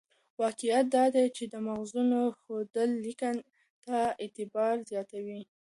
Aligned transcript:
واقعیت 0.41 0.85
دا 0.95 1.05
دی 1.15 1.25
چې 1.35 1.43
د 1.53 1.55
ماخذونو 1.67 2.19
ښوول 2.39 2.89
لیکنې 3.05 3.43
ته 3.85 3.95
اعتبار 4.23 4.75
زیاتوي. 4.91 5.39